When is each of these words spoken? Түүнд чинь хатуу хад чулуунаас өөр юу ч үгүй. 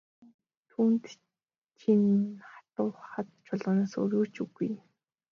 Түүнд 0.69 1.03
чинь 1.79 2.09
хатуу 2.51 2.89
хад 3.09 3.27
чулуунаас 3.45 3.93
өөр 4.01 4.11
юу 4.19 4.25
ч 4.33 4.35
үгүй. 4.43 4.69